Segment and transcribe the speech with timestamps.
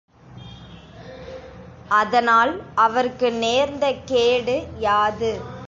[1.91, 2.51] அதனால்
[2.75, 5.31] அவர்க்கு நேர்ந்த கேடு யாது?